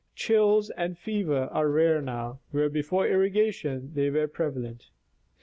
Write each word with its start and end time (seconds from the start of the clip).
Chills 0.15 0.71
and 0.71 0.97
fever 0.97 1.47
are 1.51 1.69
rare 1.69 2.01
now, 2.01 2.39
where 2.49 2.69
before 2.69 3.05
irrigation 3.07 3.91
they 3.93 4.09
were 4.09 4.27
prevalent. 4.27 4.89